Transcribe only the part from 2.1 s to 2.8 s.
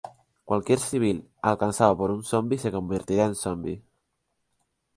un zombi se